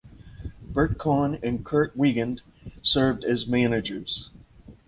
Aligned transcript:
Bert 0.63 0.97
Conn 0.97 1.35
and 1.43 1.63
Curt 1.63 1.95
Wiegand 1.95 2.41
served 2.81 3.23
as 3.23 3.45
managers. 3.45 4.31